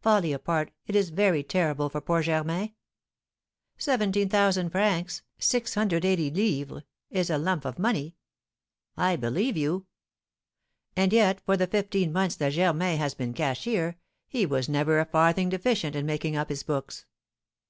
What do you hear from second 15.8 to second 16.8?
in making up his